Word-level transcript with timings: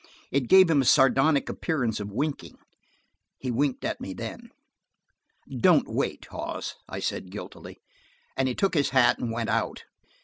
It 0.31 0.49
gave 0.49 0.67
him 0.67 0.81
a 0.81 0.85
sardonic 0.85 1.47
appearance 1.47 1.99
of 1.99 2.11
winking. 2.11 2.57
He 3.37 3.51
winked 3.51 3.85
at 3.85 4.01
me 4.01 4.15
then. 4.15 4.49
"Don't 5.59 5.87
wait, 5.87 6.25
Hawes," 6.31 6.73
I 6.89 6.99
said 6.99 7.29
guiltily, 7.31 7.77
and 8.35 8.47
he 8.47 8.55
took 8.55 8.73
his 8.73 8.89
hat 8.89 9.19
and 9.19 9.31
went 9.31 9.51
out. 9.51 9.83